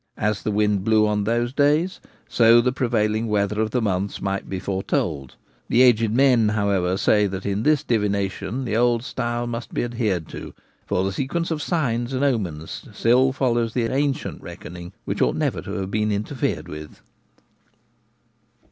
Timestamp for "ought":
15.21-15.35